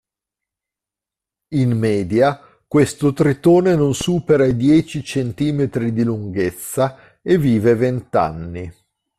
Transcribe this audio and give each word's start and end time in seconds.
In 1.49 1.77
media, 1.77 2.41
questo 2.67 3.13
tritone 3.13 3.75
non 3.75 3.93
supera 3.93 4.47
i 4.47 4.55
dieci 4.57 5.03
centimetri 5.03 5.93
di 5.93 6.01
lunghezza 6.01 7.19
e 7.21 7.37
vive 7.37 7.75
vent'anni. 7.75 8.73